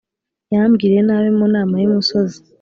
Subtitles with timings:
[0.53, 2.37] yambwiriye inabi mu nama y’umusozi